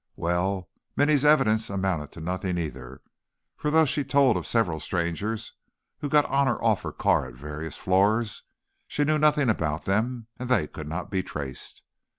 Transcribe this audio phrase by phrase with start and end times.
[0.15, 3.03] Well, Minny's evidence amounted to nothing, either,
[3.55, 5.53] for though she told of several strangers
[5.99, 8.41] who got on or off her car at various floors,
[8.87, 11.83] she knew nothing about them, and they could not be traced.